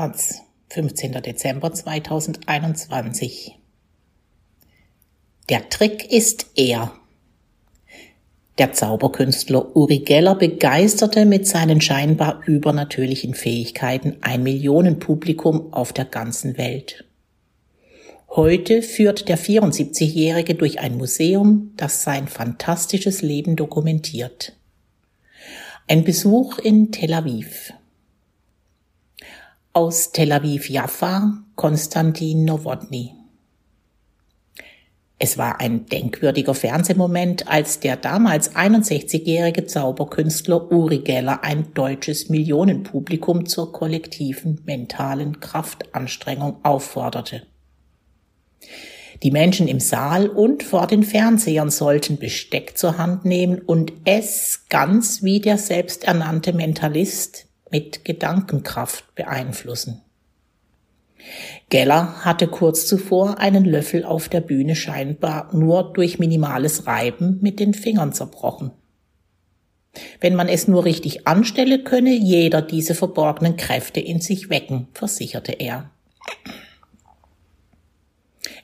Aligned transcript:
Taz, 0.00 0.40
15. 0.70 1.20
Dezember 1.20 1.74
2021. 1.74 3.58
Der 5.50 5.68
Trick 5.68 6.10
ist 6.10 6.46
er. 6.54 6.94
Der 8.56 8.72
Zauberkünstler 8.72 9.76
Uri 9.76 9.98
Geller 9.98 10.36
begeisterte 10.36 11.26
mit 11.26 11.46
seinen 11.46 11.82
scheinbar 11.82 12.40
übernatürlichen 12.46 13.34
Fähigkeiten 13.34 14.16
ein 14.22 14.42
Millionenpublikum 14.42 15.70
auf 15.74 15.92
der 15.92 16.06
ganzen 16.06 16.56
Welt. 16.56 17.04
Heute 18.30 18.80
führt 18.80 19.28
der 19.28 19.36
74-Jährige 19.36 20.54
durch 20.54 20.80
ein 20.80 20.96
Museum, 20.96 21.72
das 21.76 22.04
sein 22.04 22.26
fantastisches 22.26 23.20
Leben 23.20 23.54
dokumentiert. 23.54 24.56
Ein 25.88 26.04
Besuch 26.04 26.58
in 26.58 26.90
Tel 26.90 27.12
Aviv. 27.12 27.74
Aus 29.72 30.10
Tel 30.10 30.32
Aviv 30.32 30.68
Jaffa 30.68 31.44
Konstantin 31.54 32.44
Nowotny. 32.44 33.14
Es 35.16 35.38
war 35.38 35.60
ein 35.60 35.86
denkwürdiger 35.86 36.54
Fernsehmoment, 36.54 37.46
als 37.46 37.78
der 37.78 37.94
damals 37.94 38.56
61-jährige 38.56 39.66
Zauberkünstler 39.66 40.72
Uri 40.72 40.98
Geller 40.98 41.44
ein 41.44 41.72
deutsches 41.72 42.28
Millionenpublikum 42.28 43.46
zur 43.46 43.72
kollektiven 43.72 44.60
mentalen 44.66 45.38
Kraftanstrengung 45.38 46.56
aufforderte. 46.64 47.46
Die 49.22 49.30
Menschen 49.30 49.68
im 49.68 49.78
Saal 49.78 50.28
und 50.28 50.64
vor 50.64 50.88
den 50.88 51.04
Fernsehern 51.04 51.70
sollten 51.70 52.18
Besteck 52.18 52.76
zur 52.76 52.98
Hand 52.98 53.24
nehmen 53.24 53.60
und 53.60 53.92
es 54.04 54.64
ganz 54.68 55.22
wie 55.22 55.38
der 55.38 55.58
selbsternannte 55.58 56.54
Mentalist 56.54 57.46
mit 57.70 58.04
Gedankenkraft 58.04 59.14
beeinflussen. 59.14 60.02
Geller 61.68 62.24
hatte 62.24 62.48
kurz 62.48 62.86
zuvor 62.86 63.38
einen 63.38 63.64
Löffel 63.64 64.04
auf 64.04 64.28
der 64.28 64.40
Bühne 64.40 64.74
scheinbar 64.74 65.54
nur 65.54 65.92
durch 65.92 66.18
minimales 66.18 66.86
Reiben 66.86 67.38
mit 67.40 67.60
den 67.60 67.74
Fingern 67.74 68.12
zerbrochen. 68.12 68.72
Wenn 70.20 70.34
man 70.34 70.48
es 70.48 70.68
nur 70.68 70.84
richtig 70.84 71.26
anstelle, 71.26 71.82
könne 71.82 72.14
jeder 72.14 72.62
diese 72.62 72.94
verborgenen 72.94 73.56
Kräfte 73.56 74.00
in 74.00 74.20
sich 74.20 74.48
wecken, 74.48 74.88
versicherte 74.92 75.52
er. 75.52 75.90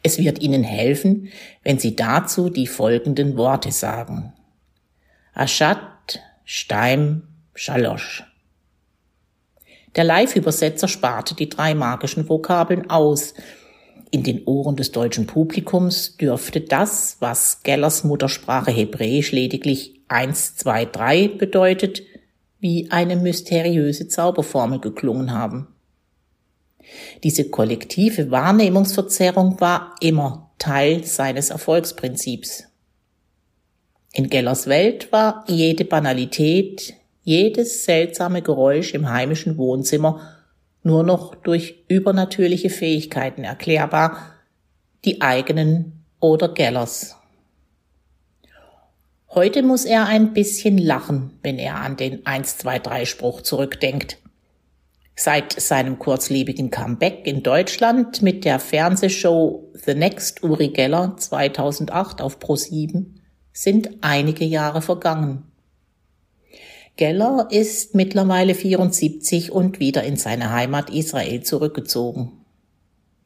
Es 0.02 0.18
wird 0.18 0.40
Ihnen 0.40 0.62
helfen, 0.62 1.30
wenn 1.62 1.78
Sie 1.78 1.96
dazu 1.96 2.48
die 2.48 2.68
folgenden 2.68 3.36
Worte 3.36 3.72
sagen. 3.72 4.32
Aschat, 5.34 6.20
Steim, 6.44 7.24
Schalosch. 7.54 8.24
Der 9.96 10.04
Live-Übersetzer 10.04 10.88
sparte 10.88 11.34
die 11.34 11.48
drei 11.48 11.74
magischen 11.74 12.28
Vokabeln 12.28 12.90
aus. 12.90 13.34
In 14.10 14.22
den 14.22 14.44
Ohren 14.44 14.76
des 14.76 14.92
deutschen 14.92 15.26
Publikums 15.26 16.16
dürfte 16.16 16.60
das, 16.60 17.16
was 17.20 17.62
Gellers 17.62 18.04
Muttersprache 18.04 18.70
Hebräisch 18.70 19.32
lediglich 19.32 20.00
eins, 20.08 20.54
zwei, 20.54 20.84
drei 20.84 21.28
bedeutet, 21.28 22.02
wie 22.60 22.90
eine 22.90 23.16
mysteriöse 23.16 24.06
Zauberformel 24.08 24.80
geklungen 24.80 25.32
haben. 25.32 25.68
Diese 27.24 27.48
kollektive 27.48 28.30
Wahrnehmungsverzerrung 28.30 29.60
war 29.60 29.94
immer 30.00 30.50
Teil 30.58 31.04
seines 31.04 31.50
Erfolgsprinzips. 31.50 32.64
In 34.12 34.30
Gellers 34.30 34.66
Welt 34.66 35.10
war 35.12 35.44
jede 35.48 35.84
Banalität, 35.84 36.94
jedes 37.26 37.84
seltsame 37.84 38.40
Geräusch 38.40 38.94
im 38.94 39.10
heimischen 39.10 39.58
Wohnzimmer 39.58 40.20
nur 40.84 41.02
noch 41.02 41.34
durch 41.34 41.84
übernatürliche 41.88 42.70
Fähigkeiten 42.70 43.42
erklärbar, 43.42 44.16
die 45.04 45.20
eigenen 45.20 46.04
oder 46.20 46.48
Gellers. 46.48 47.16
Heute 49.28 49.64
muss 49.64 49.84
er 49.84 50.06
ein 50.06 50.34
bisschen 50.34 50.78
lachen, 50.78 51.32
wenn 51.42 51.58
er 51.58 51.80
an 51.80 51.96
den 51.96 52.22
1-2-3 52.22 53.06
Spruch 53.06 53.40
zurückdenkt. 53.40 54.18
Seit 55.16 55.60
seinem 55.60 55.98
kurzlebigen 55.98 56.70
Comeback 56.70 57.26
in 57.26 57.42
Deutschland 57.42 58.22
mit 58.22 58.44
der 58.44 58.60
Fernsehshow 58.60 59.72
The 59.74 59.94
Next 59.94 60.44
Uri 60.44 60.68
Geller 60.68 61.16
2008 61.16 62.20
auf 62.20 62.38
Pro7 62.38 63.06
sind 63.52 63.90
einige 64.00 64.44
Jahre 64.44 64.80
vergangen. 64.80 65.50
Geller 66.96 67.48
ist 67.50 67.94
mittlerweile 67.94 68.54
74 68.54 69.52
und 69.52 69.80
wieder 69.80 70.02
in 70.02 70.16
seine 70.16 70.50
Heimat 70.50 70.88
Israel 70.88 71.42
zurückgezogen. 71.42 72.32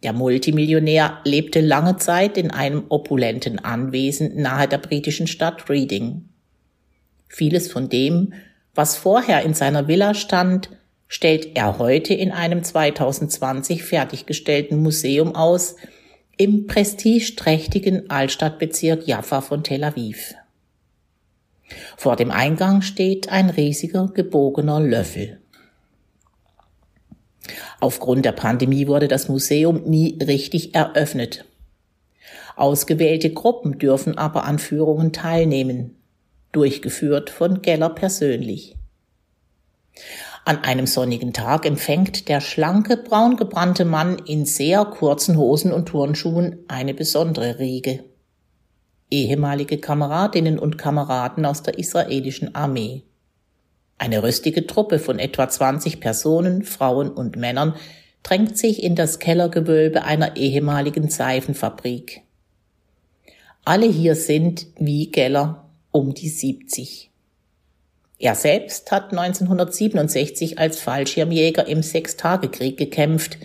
Der 0.02 0.12
Multimillionär 0.12 1.18
lebte 1.24 1.60
lange 1.60 1.96
Zeit 1.96 2.36
in 2.36 2.50
einem 2.50 2.84
opulenten 2.88 3.60
Anwesen 3.60 4.40
nahe 4.42 4.66
der 4.66 4.78
britischen 4.78 5.28
Stadt 5.28 5.70
Reading. 5.70 6.30
Vieles 7.28 7.70
von 7.70 7.88
dem, 7.88 8.32
was 8.74 8.96
vorher 8.96 9.42
in 9.42 9.54
seiner 9.54 9.86
Villa 9.86 10.14
stand, 10.14 10.70
stellt 11.06 11.56
er 11.56 11.78
heute 11.78 12.12
in 12.14 12.32
einem 12.32 12.64
2020 12.64 13.84
fertiggestellten 13.84 14.82
Museum 14.82 15.36
aus 15.36 15.76
im 16.36 16.66
prestigeträchtigen 16.66 18.10
Altstadtbezirk 18.10 19.06
Jaffa 19.06 19.42
von 19.42 19.62
Tel 19.62 19.84
Aviv. 19.84 20.34
Vor 21.96 22.16
dem 22.16 22.30
Eingang 22.30 22.82
steht 22.82 23.28
ein 23.28 23.50
riesiger 23.50 24.08
gebogener 24.08 24.80
Löffel. 24.80 25.40
Aufgrund 27.80 28.24
der 28.24 28.32
Pandemie 28.32 28.86
wurde 28.86 29.08
das 29.08 29.28
Museum 29.28 29.82
nie 29.84 30.18
richtig 30.22 30.74
eröffnet. 30.74 31.44
Ausgewählte 32.56 33.32
Gruppen 33.32 33.78
dürfen 33.78 34.18
aber 34.18 34.44
an 34.44 34.58
Führungen 34.58 35.12
teilnehmen, 35.12 35.96
durchgeführt 36.52 37.30
von 37.30 37.62
Geller 37.62 37.90
persönlich. 37.90 38.76
An 40.44 40.58
einem 40.64 40.86
sonnigen 40.86 41.32
Tag 41.32 41.64
empfängt 41.64 42.28
der 42.28 42.40
schlanke, 42.40 42.96
braungebrannte 42.96 43.84
Mann 43.84 44.18
in 44.18 44.46
sehr 44.46 44.84
kurzen 44.84 45.36
Hosen 45.36 45.72
und 45.72 45.86
Turnschuhen 45.86 46.64
eine 46.68 46.94
besondere 46.94 47.58
Riege 47.58 48.04
ehemalige 49.10 49.78
Kameradinnen 49.78 50.58
und 50.58 50.78
Kameraden 50.78 51.44
aus 51.44 51.62
der 51.62 51.78
israelischen 51.78 52.54
Armee. 52.54 53.02
Eine 53.98 54.22
rüstige 54.22 54.66
Truppe 54.66 54.98
von 54.98 55.18
etwa 55.18 55.48
20 55.48 56.00
Personen, 56.00 56.62
Frauen 56.62 57.10
und 57.10 57.36
Männern 57.36 57.74
drängt 58.22 58.56
sich 58.56 58.82
in 58.82 58.94
das 58.94 59.18
Kellergewölbe 59.18 60.04
einer 60.04 60.36
ehemaligen 60.36 61.08
Seifenfabrik. 61.08 62.22
Alle 63.64 63.86
hier 63.86 64.14
sind, 64.14 64.66
wie 64.78 65.10
Geller, 65.10 65.68
um 65.90 66.14
die 66.14 66.28
70. 66.28 67.10
Er 68.18 68.34
selbst 68.34 68.90
hat 68.90 69.12
1967 69.12 70.58
als 70.58 70.80
Fallschirmjäger 70.80 71.66
im 71.66 71.82
Sechstagekrieg 71.82 72.76
gekämpft, 72.76 73.38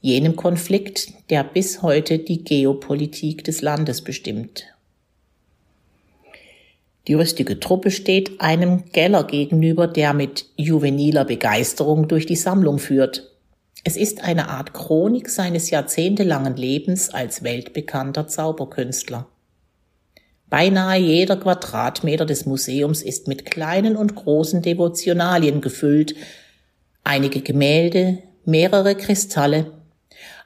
jenem 0.00 0.36
Konflikt, 0.36 1.08
der 1.30 1.44
bis 1.44 1.82
heute 1.82 2.18
die 2.18 2.44
Geopolitik 2.44 3.44
des 3.44 3.62
Landes 3.62 4.02
bestimmt. 4.02 4.71
Die 7.08 7.14
rüstige 7.14 7.58
Truppe 7.58 7.90
steht 7.90 8.40
einem 8.40 8.84
Geller 8.92 9.24
gegenüber, 9.24 9.88
der 9.88 10.14
mit 10.14 10.46
juveniler 10.56 11.24
Begeisterung 11.24 12.06
durch 12.06 12.26
die 12.26 12.36
Sammlung 12.36 12.78
führt. 12.78 13.32
Es 13.84 13.96
ist 13.96 14.22
eine 14.22 14.48
Art 14.48 14.72
Chronik 14.72 15.28
seines 15.28 15.70
jahrzehntelangen 15.70 16.56
Lebens 16.56 17.10
als 17.10 17.42
weltbekannter 17.42 18.28
Zauberkünstler. 18.28 19.26
Beinahe 20.48 21.00
jeder 21.00 21.36
Quadratmeter 21.36 22.26
des 22.26 22.46
Museums 22.46 23.02
ist 23.02 23.26
mit 23.26 23.46
kleinen 23.46 23.96
und 23.96 24.14
großen 24.14 24.62
Devotionalien 24.62 25.60
gefüllt, 25.60 26.14
einige 27.02 27.40
Gemälde, 27.40 28.18
mehrere 28.44 28.94
Kristalle, 28.94 29.72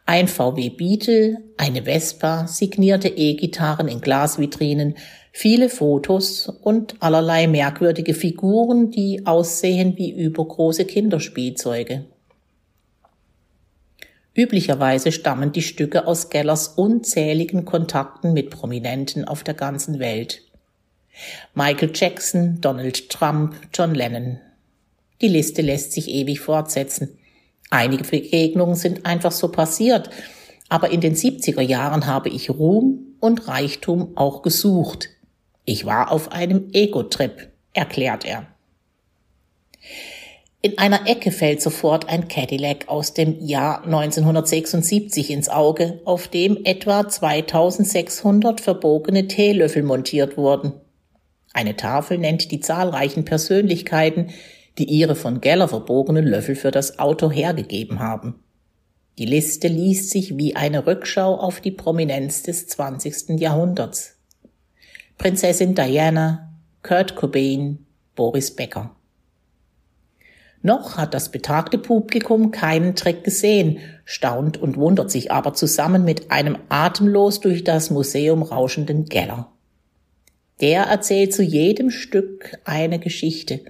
ein 0.07 0.29
VW 0.29 0.71
Beetle, 0.71 1.39
eine 1.57 1.83
Vespa, 1.83 2.47
signierte 2.47 3.09
E-Gitarren 3.09 3.89
in 3.89 4.01
Glasvitrinen, 4.01 4.95
viele 5.33 5.69
Fotos 5.69 6.49
und 6.49 6.95
allerlei 7.01 7.49
merkwürdige 7.49 8.15
Figuren, 8.15 8.93
die 8.93 9.27
aussehen 9.27 9.97
wie 9.97 10.13
übergroße 10.13 10.85
Kinderspielzeuge. 10.85 12.05
Üblicherweise 14.33 15.11
stammen 15.11 15.51
die 15.51 15.63
Stücke 15.63 16.07
aus 16.07 16.31
Gellers 16.31 16.69
unzähligen 16.69 17.65
Kontakten 17.65 18.33
mit 18.33 18.51
Prominenten 18.51 19.25
auf 19.25 19.43
der 19.43 19.55
ganzen 19.55 19.99
Welt. 19.99 20.43
Michael 21.55 21.91
Jackson, 21.93 22.61
Donald 22.61 23.11
Trump, 23.11 23.57
John 23.75 23.95
Lennon. 23.95 24.39
Die 25.21 25.29
Liste 25.29 25.63
lässt 25.63 25.93
sich 25.93 26.11
ewig 26.11 26.41
fortsetzen. 26.41 27.19
Einige 27.71 28.05
Begegnungen 28.05 28.77
sind 28.77 29.07
einfach 29.07 29.33
so 29.33 29.49
passiert, 29.49 30.11
aber 30.69 30.91
in 30.91 31.01
den 31.01 31.15
70er 31.15 31.61
Jahren 31.61 32.07
habe 32.07 32.29
ich 32.29 32.51
Ruhm 32.51 33.17
und 33.21 33.49
Reichtum 33.49 34.17
auch 34.17 34.43
gesucht. 34.43 35.09
Ich 35.65 35.85
war 35.85 36.13
auf 36.13 36.33
einem 36.33 36.71
Ego-Trip, 36.73 37.51
erklärt 37.73 38.25
er. 38.25 38.47
In 40.63 40.79
einer 40.79 41.07
Ecke 41.09 41.31
fällt 41.31 41.63
sofort 41.63 42.09
ein 42.09 42.27
Cadillac 42.27 42.89
aus 42.89 43.15
dem 43.15 43.41
Jahr 43.41 43.85
1976 43.85 45.31
ins 45.31 45.49
Auge, 45.49 46.01
auf 46.05 46.27
dem 46.27 46.65
etwa 46.65 47.09
2600 47.09 48.61
verbogene 48.61 49.29
Teelöffel 49.29 49.85
montiert 49.85 50.37
wurden. 50.37 50.73
Eine 51.53 51.77
Tafel 51.77 52.19
nennt 52.19 52.51
die 52.51 52.61
zahlreichen 52.61 53.25
Persönlichkeiten, 53.25 54.31
die 54.79 54.85
ihre 54.85 55.15
von 55.15 55.41
Geller 55.41 55.69
verbogenen 55.69 56.27
Löffel 56.27 56.55
für 56.55 56.71
das 56.71 56.99
Auto 56.99 57.31
hergegeben 57.31 58.01
haben. 58.01 58.43
Die 59.19 59.25
Liste 59.25 59.69
liest 59.69 60.11
sich 60.11 60.37
wie 60.37 60.57
eine 60.57 60.87
Rückschau 60.87 61.37
auf 61.37 61.61
die 61.61 61.71
Prominenz 61.71 62.43
des 62.43 62.67
20. 62.67 63.41
Jahrhunderts. 63.41 64.17
Prinzessin 65.17 65.75
Diana, 65.75 66.53
Kurt 66.83 67.17
Cobain, 67.17 67.87
Boris 68.15 68.55
Becker. 68.55 68.95
Noch 70.61 70.97
hat 70.97 71.15
das 71.15 71.31
betagte 71.31 71.79
Publikum 71.79 72.51
keinen 72.51 72.97
Trick 72.97 73.25
gesehen, 73.25 73.79
staunt 74.05 74.61
und 74.61 74.77
wundert 74.77 75.11
sich 75.11 75.31
aber 75.31 75.55
zusammen 75.55 76.05
mit 76.05 76.31
einem 76.31 76.59
atemlos 76.69 77.41
durch 77.41 77.65
das 77.65 77.91
Museum 77.91 78.43
rauschenden 78.43 79.05
Geller. 79.07 79.53
Der 80.61 80.85
erzählt 80.85 81.33
zu 81.33 81.43
jedem 81.43 81.91
Stück 81.91 82.59
eine 82.65 82.99
Geschichte. 82.99 83.61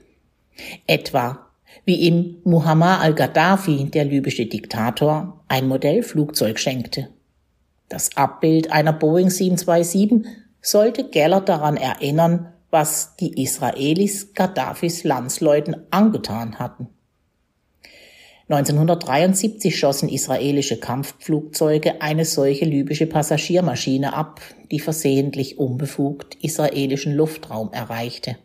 Etwa 0.87 1.47
wie 1.85 1.97
ihm 1.97 2.38
Muhammad 2.44 3.03
al-Gaddafi, 3.03 3.91
der 3.91 4.05
libysche 4.05 4.47
Diktator, 4.47 5.44
ein 5.49 5.69
Modellflugzeug 5.69 6.58
schenkte. 6.58 7.08
Das 7.88 8.17
Abbild 8.17 8.73
einer 8.73 8.93
Boeing 8.93 9.31
727 9.31 10.26
sollte 10.61 11.08
Geller 11.08 11.41
daran 11.41 11.76
erinnern, 11.76 12.53
was 12.70 13.14
die 13.17 13.41
Israelis 13.41 14.35
Gaddafis 14.35 15.05
Landsleuten 15.05 15.76
angetan 15.91 16.59
hatten. 16.59 16.88
1973 18.49 19.76
schossen 19.76 20.09
israelische 20.09 20.79
Kampfflugzeuge 20.79 22.00
eine 22.00 22.25
solche 22.25 22.64
libysche 22.64 23.06
Passagiermaschine 23.06 24.14
ab, 24.14 24.41
die 24.70 24.79
versehentlich 24.79 25.59
unbefugt 25.59 26.37
israelischen 26.43 27.14
Luftraum 27.14 27.73
erreichte. 27.73 28.37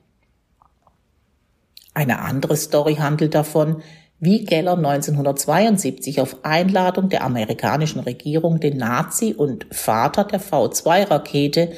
Eine 1.94 2.20
andere 2.20 2.56
Story 2.56 2.96
handelt 2.96 3.36
davon, 3.36 3.82
wie 4.20 4.46
Geller 4.46 4.78
1972 4.78 6.22
auf 6.22 6.46
Einladung 6.46 7.10
der 7.10 7.24
amerikanischen 7.24 8.00
Regierung 8.02 8.60
den 8.60 8.78
Nazi 8.78 9.34
und 9.34 9.66
Vater 9.72 10.26
der 10.26 10.40
V2-Rakete 10.40 11.72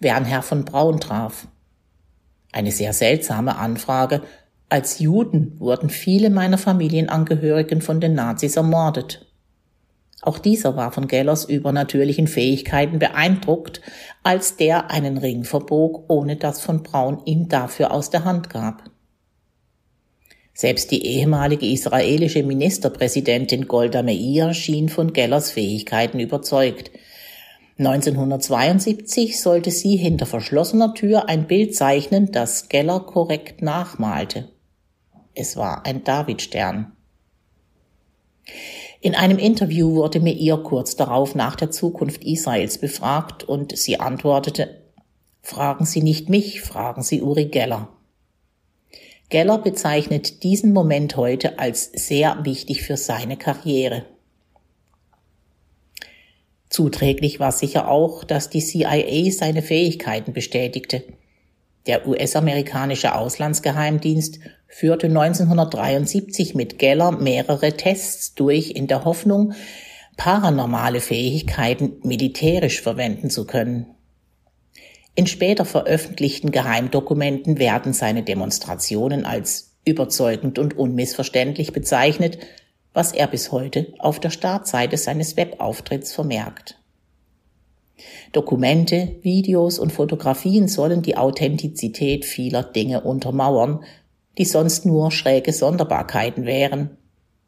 Wernher 0.00 0.42
von 0.42 0.64
Braun 0.64 1.00
traf. 1.00 1.46
Eine 2.52 2.72
sehr 2.72 2.92
seltsame 2.92 3.56
Anfrage. 3.56 4.22
Als 4.68 4.98
Juden 4.98 5.58
wurden 5.60 5.88
viele 5.88 6.30
meiner 6.30 6.58
Familienangehörigen 6.58 7.80
von 7.80 8.00
den 8.00 8.14
Nazis 8.14 8.56
ermordet. 8.56 9.26
Auch 10.20 10.38
dieser 10.38 10.74
war 10.74 10.90
von 10.90 11.06
Gellers 11.06 11.44
übernatürlichen 11.44 12.26
Fähigkeiten 12.26 12.98
beeindruckt, 12.98 13.80
als 14.22 14.56
der 14.56 14.90
einen 14.90 15.18
Ring 15.18 15.44
verbog, 15.44 16.04
ohne 16.08 16.36
dass 16.36 16.60
von 16.60 16.82
Braun 16.82 17.22
ihm 17.24 17.48
dafür 17.48 17.92
aus 17.92 18.10
der 18.10 18.24
Hand 18.24 18.50
gab. 18.50 18.90
Selbst 20.54 20.92
die 20.92 21.04
ehemalige 21.04 21.66
israelische 21.66 22.44
Ministerpräsidentin 22.44 23.66
Golda 23.66 24.04
Meir 24.04 24.54
schien 24.54 24.88
von 24.88 25.12
Gellers 25.12 25.50
Fähigkeiten 25.50 26.20
überzeugt. 26.20 26.92
1972 27.78 29.40
sollte 29.40 29.72
sie 29.72 29.96
hinter 29.96 30.26
verschlossener 30.26 30.94
Tür 30.94 31.28
ein 31.28 31.48
Bild 31.48 31.74
zeichnen, 31.74 32.30
das 32.30 32.68
Geller 32.68 33.00
korrekt 33.00 33.62
nachmalte. 33.62 34.48
Es 35.34 35.56
war 35.56 35.84
ein 35.84 36.04
Davidstern. 36.04 36.92
In 39.00 39.16
einem 39.16 39.38
Interview 39.38 39.96
wurde 39.96 40.20
Meir 40.20 40.58
kurz 40.58 40.94
darauf 40.94 41.34
nach 41.34 41.56
der 41.56 41.72
Zukunft 41.72 42.22
Israels 42.22 42.78
befragt 42.78 43.42
und 43.42 43.76
sie 43.76 43.98
antwortete, 43.98 44.82
Fragen 45.42 45.84
Sie 45.84 46.00
nicht 46.00 46.30
mich, 46.30 46.62
fragen 46.62 47.02
Sie 47.02 47.20
Uri 47.20 47.46
Geller. 47.46 47.88
Geller 49.30 49.58
bezeichnet 49.58 50.42
diesen 50.42 50.72
Moment 50.72 51.16
heute 51.16 51.58
als 51.58 51.90
sehr 51.92 52.44
wichtig 52.44 52.82
für 52.82 52.96
seine 52.96 53.36
Karriere. 53.36 54.04
Zuträglich 56.68 57.40
war 57.40 57.52
sicher 57.52 57.88
auch, 57.88 58.24
dass 58.24 58.50
die 58.50 58.60
CIA 58.60 59.30
seine 59.30 59.62
Fähigkeiten 59.62 60.32
bestätigte. 60.32 61.04
Der 61.86 62.08
US-amerikanische 62.08 63.14
Auslandsgeheimdienst 63.14 64.40
führte 64.66 65.06
1973 65.06 66.54
mit 66.54 66.78
Geller 66.78 67.12
mehrere 67.12 67.76
Tests 67.76 68.34
durch 68.34 68.70
in 68.72 68.86
der 68.86 69.04
Hoffnung, 69.04 69.52
paranormale 70.16 71.00
Fähigkeiten 71.00 71.98
militärisch 72.02 72.80
verwenden 72.80 73.30
zu 73.30 73.46
können. 73.46 73.93
In 75.14 75.26
später 75.26 75.64
veröffentlichten 75.64 76.50
Geheimdokumenten 76.50 77.58
werden 77.58 77.92
seine 77.92 78.24
Demonstrationen 78.24 79.24
als 79.24 79.76
überzeugend 79.86 80.58
und 80.58 80.76
unmissverständlich 80.76 81.72
bezeichnet, 81.72 82.38
was 82.92 83.12
er 83.12 83.26
bis 83.26 83.52
heute 83.52 83.92
auf 83.98 84.18
der 84.18 84.30
Startseite 84.30 84.96
seines 84.96 85.36
Webauftritts 85.36 86.12
vermerkt. 86.12 86.80
Dokumente, 88.32 89.16
Videos 89.22 89.78
und 89.78 89.92
Fotografien 89.92 90.66
sollen 90.66 91.02
die 91.02 91.16
Authentizität 91.16 92.24
vieler 92.24 92.64
Dinge 92.64 93.02
untermauern, 93.02 93.84
die 94.36 94.44
sonst 94.44 94.84
nur 94.84 95.12
schräge 95.12 95.52
Sonderbarkeiten 95.52 96.44
wären, 96.44 96.96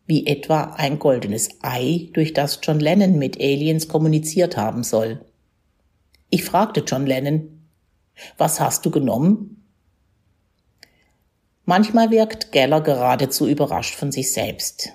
wie 0.06 0.26
etwa 0.26 0.74
ein 0.76 1.00
goldenes 1.00 1.48
Ei, 1.62 2.10
durch 2.12 2.32
das 2.32 2.60
John 2.62 2.78
Lennon 2.78 3.18
mit 3.18 3.40
Aliens 3.40 3.88
kommuniziert 3.88 4.56
haben 4.56 4.84
soll. 4.84 5.20
Ich 6.30 6.44
fragte 6.44 6.84
John 6.86 7.06
Lennon, 7.06 7.55
was 8.36 8.60
hast 8.60 8.86
du 8.86 8.90
genommen? 8.90 9.62
Manchmal 11.64 12.10
wirkt 12.10 12.52
Geller 12.52 12.80
geradezu 12.80 13.46
überrascht 13.46 13.94
von 13.94 14.12
sich 14.12 14.32
selbst. 14.32 14.90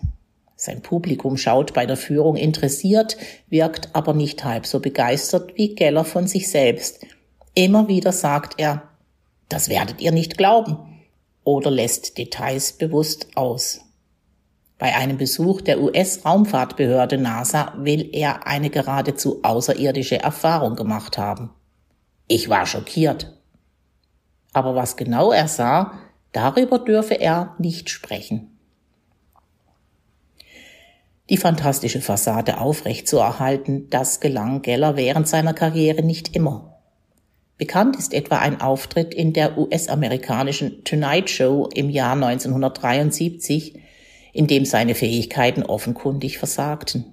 Sein 0.56 0.82
Publikum 0.82 1.38
schaut 1.38 1.74
bei 1.74 1.86
der 1.86 1.98
Führung 1.98 2.36
interessiert, 2.36 3.18
wirkt 3.50 3.90
aber 3.94 4.14
nicht 4.14 4.44
halb 4.44 4.66
so 4.66 4.80
begeistert 4.80 5.58
wie 5.58 5.76
Geller 5.76 6.06
von 6.06 6.28
sich 6.28 6.50
selbst. 6.50 7.06
Immer 7.56 7.88
wieder 7.88 8.12
sagt 8.12 8.54
er, 8.58 8.84
das 9.50 9.70
werdet 9.70 10.02
ihr 10.02 10.12
nicht 10.12 10.38
glauben, 10.38 10.78
oder 11.44 11.72
lässt 11.72 12.18
Details 12.18 12.74
bewusst 12.74 13.36
aus. 13.36 13.82
Bei 14.78 14.96
einem 14.96 15.18
Besuch 15.18 15.62
der 15.62 15.82
US-Raumfahrtbehörde 15.82 17.18
NASA 17.18 17.74
will 17.78 18.10
er 18.14 18.48
eine 18.48 18.70
geradezu 18.70 19.44
außerirdische 19.44 20.20
Erfahrung 20.20 20.76
gemacht 20.76 21.18
haben. 21.18 21.52
Ich 22.34 22.48
war 22.48 22.66
schockiert. 22.66 23.38
Aber 24.54 24.74
was 24.74 24.96
genau 24.96 25.34
er 25.34 25.50
sah, 25.50 26.00
darüber 26.32 26.80
dürfe 26.80 27.16
er 27.16 27.56
nicht 27.60 27.90
sprechen. 27.90 28.58
Die 31.30 31.36
fantastische 31.36 32.00
Fassade 32.00 32.62
aufrechtzuerhalten, 32.62 33.90
das 33.90 34.22
gelang 34.22 34.62
Geller 34.62 34.96
während 34.96 35.28
seiner 35.28 35.54
Karriere 35.54 36.04
nicht 36.04 36.34
immer. 36.34 36.80
Bekannt 37.58 37.98
ist 37.98 38.14
etwa 38.14 38.38
ein 38.38 38.62
Auftritt 38.62 39.14
in 39.14 39.34
der 39.34 39.58
US-amerikanischen 39.58 40.86
Tonight 40.86 41.30
Show 41.30 41.68
im 41.74 41.90
Jahr 41.90 42.14
1973, 42.14 43.78
in 44.32 44.48
dem 44.48 44.64
seine 44.64 44.96
Fähigkeiten 44.96 45.64
offenkundig 45.64 46.38
versagten. 46.38 47.11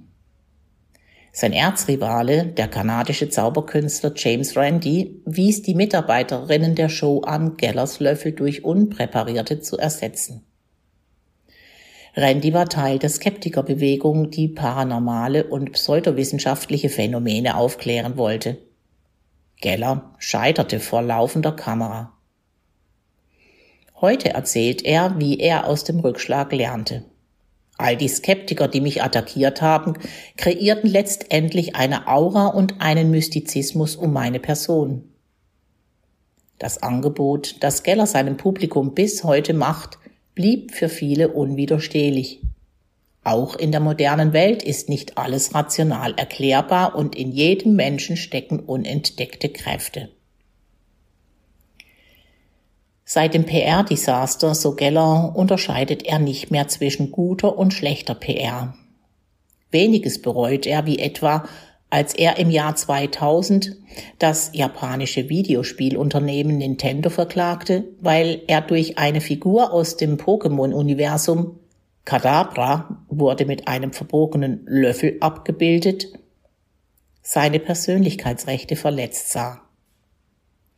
Sein 1.41 1.53
Erzrivale, 1.53 2.47
der 2.47 2.67
kanadische 2.67 3.29
Zauberkünstler 3.29 4.11
James 4.17 4.57
Randi, 4.57 5.23
wies 5.25 5.63
die 5.63 5.77
Mitarbeiterinnen 5.77 6.75
der 6.75 6.89
Show 6.89 7.21
an, 7.21 7.57
Gellers 7.57 8.01
Löffel 8.01 8.33
durch 8.33 8.65
unpräparierte 8.65 9.61
zu 9.61 9.79
ersetzen. 9.79 10.45
Randy 12.17 12.53
war 12.55 12.69
Teil 12.69 12.99
der 12.99 13.11
Skeptikerbewegung, 13.11 14.33
die 14.33 14.49
paranormale 14.49 15.45
und 15.45 15.71
pseudowissenschaftliche 15.71 16.89
Phänomene 16.89 17.57
aufklären 17.57 18.17
wollte. 18.17 18.59
Geller 19.61 20.17
scheiterte 20.19 20.81
vor 20.81 21.03
laufender 21.03 21.53
Kamera. 21.53 22.15
Heute 24.01 24.31
erzählt 24.31 24.85
er, 24.85 25.21
wie 25.21 25.39
er 25.39 25.69
aus 25.69 25.85
dem 25.85 26.01
Rückschlag 26.01 26.53
lernte. 26.53 27.05
All 27.79 27.97
die 27.97 28.09
Skeptiker, 28.09 28.67
die 28.67 28.81
mich 28.81 29.03
attackiert 29.03 29.63
haben, 29.63 29.95
kreierten 30.37 30.91
letztendlich 30.91 31.77
eine 31.77 32.09
Aura 32.09 32.49
und 32.49 32.81
einen 32.81 33.11
Mystizismus 33.11 33.95
um 33.95 34.13
meine 34.13 34.41
Person. 34.41 35.05
Das 36.59 36.83
Angebot, 36.83 37.57
das 37.61 37.85
Geller 37.85 38.09
seinem 38.09 38.37
Publikum 38.37 38.95
bis 38.95 39.23
heute 39.23 39.55
macht, 39.55 39.99
blieb 40.35 40.73
für 40.73 40.89
viele 40.89 41.29
unwiderstehlich. 41.29 42.43
Auch 43.23 43.55
in 43.55 43.71
der 43.71 43.81
modernen 43.81 44.33
Welt 44.33 44.65
ist 44.65 44.89
nicht 44.89 45.17
alles 45.17 45.55
rational 45.55 46.15
erklärbar 46.17 46.97
und 46.97 47.15
in 47.15 47.31
jedem 47.31 47.77
Menschen 47.77 48.17
stecken 48.17 48.59
unentdeckte 48.59 49.51
Kräfte. 49.51 50.09
Seit 53.11 53.33
dem 53.33 53.47
PR-Desaster, 53.47 54.55
so 54.55 54.75
Geller, 54.75 55.33
unterscheidet 55.35 56.05
er 56.05 56.19
nicht 56.19 56.51
mehr 56.51 56.69
zwischen 56.69 57.11
guter 57.11 57.57
und 57.57 57.73
schlechter 57.73 58.15
PR. 58.15 58.75
Weniges 59.71 60.21
bereut 60.21 60.67
er, 60.67 60.85
wie 60.85 60.99
etwa, 60.99 61.49
als 61.89 62.13
er 62.13 62.37
im 62.37 62.51
Jahr 62.51 62.77
2000 62.77 63.77
das 64.19 64.51
japanische 64.53 65.31
Videospielunternehmen 65.31 66.59
Nintendo 66.59 67.09
verklagte, 67.09 67.85
weil 67.99 68.43
er 68.47 68.61
durch 68.61 68.99
eine 68.99 69.23
Figur 69.23 69.73
aus 69.73 69.97
dem 69.97 70.19
Pokémon-Universum 70.19 71.61
Kadabra 72.05 73.05
wurde 73.09 73.47
mit 73.47 73.69
einem 73.69 73.95
verbogenen 73.95 74.67
Löffel 74.67 75.17
abgebildet, 75.21 76.09
seine 77.23 77.59
Persönlichkeitsrechte 77.59 78.77
verletzt 78.77 79.33
sah. 79.33 79.63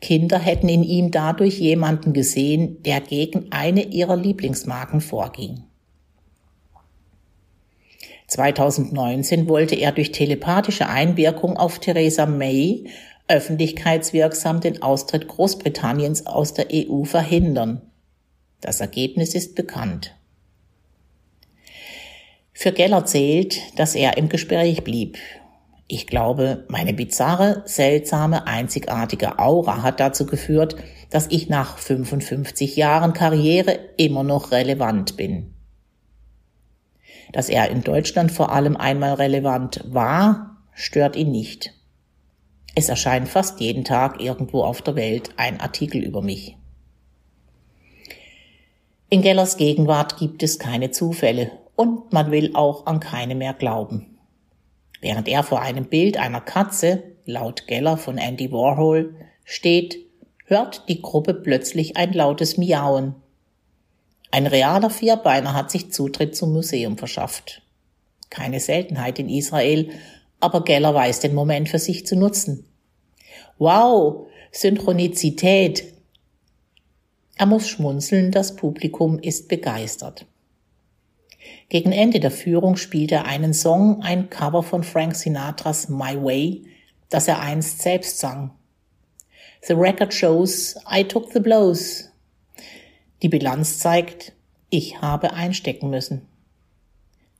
Kinder 0.00 0.38
hätten 0.38 0.68
in 0.68 0.82
ihm 0.82 1.10
dadurch 1.10 1.58
jemanden 1.58 2.12
gesehen, 2.12 2.82
der 2.82 3.00
gegen 3.00 3.52
eine 3.52 3.84
ihrer 3.84 4.16
Lieblingsmarken 4.16 5.00
vorging. 5.00 5.64
2019 8.26 9.48
wollte 9.48 9.74
er 9.74 9.92
durch 9.92 10.12
telepathische 10.12 10.88
Einwirkung 10.88 11.56
auf 11.56 11.80
Theresa 11.80 12.26
May 12.26 12.84
öffentlichkeitswirksam 13.28 14.60
den 14.60 14.82
Austritt 14.82 15.28
Großbritanniens 15.28 16.26
aus 16.26 16.54
der 16.54 16.68
EU 16.72 17.04
verhindern. 17.04 17.82
Das 18.60 18.80
Ergebnis 18.80 19.34
ist 19.34 19.54
bekannt. 19.54 20.14
Für 22.52 22.72
Geller 22.72 23.04
zählt, 23.06 23.60
dass 23.78 23.94
er 23.94 24.16
im 24.16 24.28
Gespräch 24.28 24.84
blieb 24.84 25.18
ich 25.92 26.06
glaube, 26.06 26.64
meine 26.68 26.94
bizarre, 26.94 27.62
seltsame, 27.64 28.46
einzigartige 28.46 29.40
Aura 29.40 29.82
hat 29.82 29.98
dazu 29.98 30.24
geführt, 30.24 30.76
dass 31.10 31.26
ich 31.30 31.48
nach 31.48 31.78
55 31.78 32.76
Jahren 32.76 33.12
Karriere 33.12 33.76
immer 33.96 34.22
noch 34.22 34.52
relevant 34.52 35.16
bin. 35.16 35.52
Dass 37.32 37.48
er 37.48 37.70
in 37.70 37.82
Deutschland 37.82 38.30
vor 38.30 38.52
allem 38.52 38.76
einmal 38.76 39.14
relevant 39.14 39.84
war, 39.84 40.58
stört 40.74 41.16
ihn 41.16 41.32
nicht. 41.32 41.72
Es 42.76 42.88
erscheint 42.88 43.28
fast 43.28 43.58
jeden 43.58 43.84
Tag 43.84 44.20
irgendwo 44.20 44.62
auf 44.62 44.82
der 44.82 44.94
Welt 44.94 45.30
ein 45.38 45.60
Artikel 45.60 46.04
über 46.04 46.22
mich. 46.22 46.56
In 49.08 49.22
Gellers 49.22 49.56
Gegenwart 49.56 50.18
gibt 50.18 50.44
es 50.44 50.60
keine 50.60 50.92
Zufälle 50.92 51.50
und 51.74 52.12
man 52.12 52.30
will 52.30 52.54
auch 52.54 52.86
an 52.86 53.00
keine 53.00 53.34
mehr 53.34 53.54
glauben. 53.54 54.09
Während 55.00 55.28
er 55.28 55.42
vor 55.42 55.62
einem 55.62 55.86
Bild 55.86 56.16
einer 56.18 56.40
Katze, 56.40 57.02
laut 57.24 57.66
Geller 57.66 57.96
von 57.96 58.18
Andy 58.18 58.52
Warhol, 58.52 59.14
steht, 59.44 59.98
hört 60.44 60.88
die 60.88 61.00
Gruppe 61.00 61.34
plötzlich 61.34 61.96
ein 61.96 62.12
lautes 62.12 62.58
Miauen. 62.58 63.14
Ein 64.30 64.46
realer 64.46 64.90
Vierbeiner 64.90 65.54
hat 65.54 65.70
sich 65.70 65.92
Zutritt 65.92 66.36
zum 66.36 66.52
Museum 66.52 66.98
verschafft. 66.98 67.62
Keine 68.28 68.60
Seltenheit 68.60 69.18
in 69.18 69.28
Israel, 69.28 69.90
aber 70.38 70.64
Geller 70.64 70.94
weiß 70.94 71.20
den 71.20 71.34
Moment 71.34 71.68
für 71.68 71.78
sich 71.78 72.06
zu 72.06 72.16
nutzen. 72.16 72.64
Wow, 73.58 74.28
Synchronizität. 74.52 75.84
Er 77.36 77.46
muss 77.46 77.68
schmunzeln, 77.68 78.30
das 78.30 78.54
Publikum 78.54 79.18
ist 79.18 79.48
begeistert. 79.48 80.26
Gegen 81.70 81.92
Ende 81.92 82.18
der 82.18 82.32
Führung 82.32 82.76
spielt 82.76 83.12
er 83.12 83.26
einen 83.26 83.54
Song, 83.54 84.02
ein 84.02 84.28
Cover 84.28 84.64
von 84.64 84.82
Frank 84.82 85.14
Sinatras 85.14 85.88
My 85.88 86.20
Way, 86.20 86.64
das 87.08 87.28
er 87.28 87.40
einst 87.40 87.80
selbst 87.80 88.18
sang. 88.18 88.50
The 89.62 89.74
record 89.74 90.12
shows 90.12 90.74
I 90.90 91.04
took 91.04 91.32
the 91.32 91.38
blows. 91.38 92.10
Die 93.22 93.28
Bilanz 93.28 93.78
zeigt, 93.78 94.32
ich 94.68 95.00
habe 95.00 95.32
einstecken 95.32 95.90
müssen. 95.90 96.26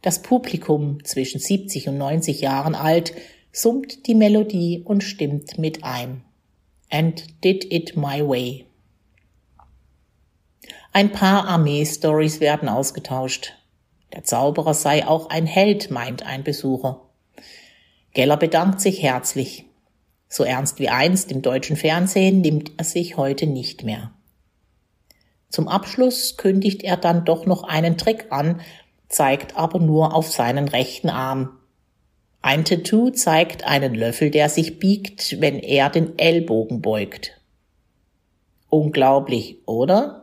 Das 0.00 0.22
Publikum 0.22 1.04
zwischen 1.04 1.40
70 1.40 1.88
und 1.88 1.98
90 1.98 2.40
Jahren 2.40 2.76
alt 2.76 3.14
summt 3.50 4.06
die 4.06 4.14
Melodie 4.14 4.82
und 4.84 5.02
stimmt 5.02 5.58
mit 5.58 5.82
ein. 5.82 6.22
And 6.88 7.42
did 7.42 7.64
it 7.72 7.96
my 7.96 8.26
way. 8.26 8.66
Ein 10.92 11.10
paar 11.10 11.48
Armee-Stories 11.48 12.38
werden 12.38 12.68
ausgetauscht. 12.68 13.54
Der 14.12 14.24
Zauberer 14.24 14.74
sei 14.74 15.06
auch 15.06 15.30
ein 15.30 15.46
Held, 15.46 15.90
meint 15.90 16.24
ein 16.24 16.42
Besucher. 16.42 17.02
Geller 18.12 18.36
bedankt 18.36 18.80
sich 18.80 19.02
herzlich. 19.02 19.66
So 20.28 20.44
ernst 20.44 20.78
wie 20.78 20.88
einst 20.88 21.30
im 21.30 21.42
deutschen 21.42 21.76
Fernsehen 21.76 22.40
nimmt 22.40 22.72
er 22.76 22.84
sich 22.84 23.16
heute 23.16 23.46
nicht 23.46 23.84
mehr. 23.84 24.12
Zum 25.48 25.68
Abschluss 25.68 26.36
kündigt 26.36 26.84
er 26.84 26.96
dann 26.96 27.24
doch 27.24 27.46
noch 27.46 27.64
einen 27.64 27.98
Trick 27.98 28.26
an, 28.30 28.60
zeigt 29.08 29.56
aber 29.56 29.80
nur 29.80 30.14
auf 30.14 30.30
seinen 30.30 30.68
rechten 30.68 31.08
Arm. 31.10 31.58
Ein 32.42 32.64
Tattoo 32.64 33.10
zeigt 33.10 33.64
einen 33.64 33.94
Löffel, 33.94 34.30
der 34.30 34.48
sich 34.48 34.78
biegt, 34.78 35.40
wenn 35.40 35.58
er 35.58 35.90
den 35.90 36.18
Ellbogen 36.18 36.80
beugt. 36.80 37.38
Unglaublich, 38.70 39.58
oder? 39.66 40.19